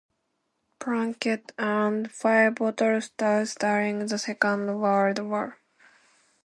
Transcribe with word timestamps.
"Plunkett" 0.79 1.51
earned 1.59 2.11
five 2.11 2.55
battle 2.55 3.01
stars 3.01 3.53
during 3.53 4.07
the 4.07 4.17
Second 4.17 4.79
World 4.79 5.19
War. 5.19 5.59